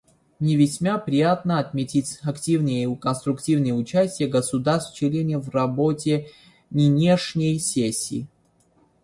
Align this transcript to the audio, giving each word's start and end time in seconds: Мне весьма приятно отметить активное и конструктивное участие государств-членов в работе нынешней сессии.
Мне 0.39 0.55
весьма 0.55 0.97
приятно 0.97 1.59
отметить 1.59 2.17
активное 2.23 2.87
и 2.87 2.95
конструктивное 2.95 3.73
участие 3.73 4.27
государств-членов 4.29 5.45
в 5.45 5.49
работе 5.51 6.25
нынешней 6.71 7.59
сессии. 7.59 8.25